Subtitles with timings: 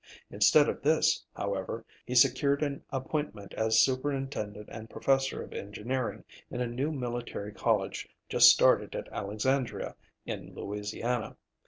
[0.31, 6.59] Instead of this, however, he secured an appointment as Superintendent and Professor of Engineering in
[6.59, 9.95] a new military college just started at Alexandria,
[10.25, 11.35] in Louisiana.